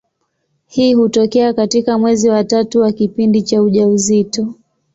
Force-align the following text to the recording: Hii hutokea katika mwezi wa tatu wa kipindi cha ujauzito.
Hii 0.67 0.93
hutokea 0.93 1.53
katika 1.53 1.97
mwezi 1.97 2.29
wa 2.29 2.43
tatu 2.43 2.79
wa 2.79 2.91
kipindi 2.91 3.41
cha 3.43 3.61
ujauzito. 3.61 4.53